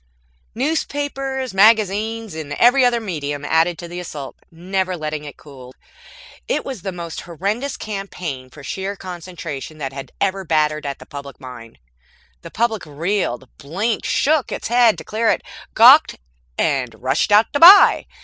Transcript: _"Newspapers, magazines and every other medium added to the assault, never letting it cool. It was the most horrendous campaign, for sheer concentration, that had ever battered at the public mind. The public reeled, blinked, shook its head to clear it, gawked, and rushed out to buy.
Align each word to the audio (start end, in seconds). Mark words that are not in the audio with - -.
_"Newspapers, 0.55 1.53
magazines 1.53 2.33
and 2.33 2.53
every 2.53 2.83
other 2.83 2.99
medium 2.99 3.45
added 3.45 3.77
to 3.77 3.87
the 3.87 3.99
assault, 3.99 4.35
never 4.49 4.97
letting 4.97 5.25
it 5.25 5.37
cool. 5.37 5.75
It 6.47 6.65
was 6.65 6.81
the 6.81 6.91
most 6.91 7.21
horrendous 7.21 7.77
campaign, 7.77 8.49
for 8.49 8.63
sheer 8.63 8.95
concentration, 8.95 9.77
that 9.77 9.93
had 9.93 10.11
ever 10.19 10.43
battered 10.43 10.87
at 10.87 10.97
the 10.97 11.05
public 11.05 11.39
mind. 11.39 11.77
The 12.41 12.49
public 12.49 12.83
reeled, 12.87 13.47
blinked, 13.59 14.07
shook 14.07 14.51
its 14.51 14.69
head 14.69 14.97
to 14.97 15.03
clear 15.03 15.29
it, 15.29 15.43
gawked, 15.75 16.17
and 16.57 16.95
rushed 17.03 17.31
out 17.31 17.53
to 17.53 17.59
buy. 17.59 18.07